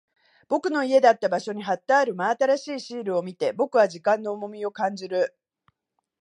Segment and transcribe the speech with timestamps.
[0.47, 5.37] 僕の家だった場所に貼ってある真新しいシールを見て、僕は時間の重みを感じる。